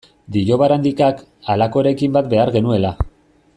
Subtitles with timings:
[0.35, 1.21] Dio Barandikak,
[1.55, 2.97] halako eraikin bat behar genuela.